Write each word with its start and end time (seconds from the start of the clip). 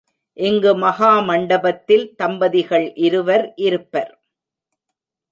இங்கு 0.37 0.77
மகாமண்டபத்தில் 0.77 2.05
தம்பதிகள் 2.15 2.87
இருவர் 2.97 3.53
இருப்பர். 3.55 4.11